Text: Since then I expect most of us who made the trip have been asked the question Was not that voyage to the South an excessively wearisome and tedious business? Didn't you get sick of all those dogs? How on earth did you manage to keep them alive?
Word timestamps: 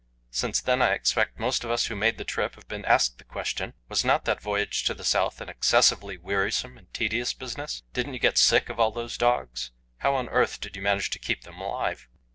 Since 0.31 0.61
then 0.61 0.81
I 0.81 0.93
expect 0.93 1.37
most 1.39 1.63
of 1.63 1.69
us 1.69 1.85
who 1.85 1.95
made 1.95 2.17
the 2.17 2.23
trip 2.23 2.55
have 2.55 2.67
been 2.67 2.83
asked 2.85 3.19
the 3.19 3.23
question 3.23 3.75
Was 3.87 4.03
not 4.03 4.25
that 4.25 4.41
voyage 4.41 4.83
to 4.85 4.95
the 4.95 5.03
South 5.03 5.39
an 5.41 5.47
excessively 5.47 6.17
wearisome 6.17 6.75
and 6.75 6.91
tedious 6.91 7.35
business? 7.35 7.83
Didn't 7.93 8.13
you 8.13 8.19
get 8.19 8.39
sick 8.39 8.69
of 8.69 8.79
all 8.79 8.89
those 8.89 9.15
dogs? 9.15 9.69
How 9.97 10.15
on 10.15 10.27
earth 10.29 10.59
did 10.59 10.75
you 10.75 10.81
manage 10.81 11.11
to 11.11 11.19
keep 11.19 11.43
them 11.43 11.61
alive? 11.61 12.07